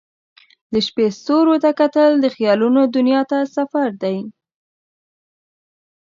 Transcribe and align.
د 0.73 0.75
شپې 0.87 1.05
ستوریو 1.19 1.61
ته 1.63 1.71
کتل 1.79 2.11
د 2.19 2.25
خیالونو 2.35 2.81
دنیا 2.95 3.21
ته 3.31 3.37
سفر 3.55 3.89
دی. 4.03 4.17